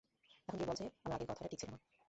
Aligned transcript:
এখন 0.47 0.57
গিয়ে 0.57 0.67
বল 0.67 0.75
যে, 0.75 0.85
আমার 1.03 1.15
আগের 1.15 1.27
কথাটা 1.27 1.49
ঠিক 1.51 1.61
না। 1.69 1.77